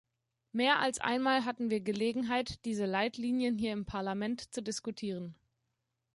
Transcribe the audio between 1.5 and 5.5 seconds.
wir Gelegenheit, diese Leitlinien hier im Parlament zu diskutieren.